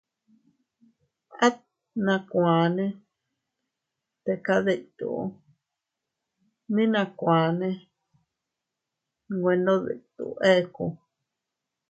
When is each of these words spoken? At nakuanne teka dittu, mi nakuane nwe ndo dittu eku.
At 1.45 1.55
nakuanne 2.05 2.85
teka 4.25 4.55
dittu, 4.65 5.09
mi 6.73 6.83
nakuane 6.93 7.69
nwe 9.35 9.53
ndo 9.59 9.73
dittu 9.85 10.25
eku. 10.53 10.85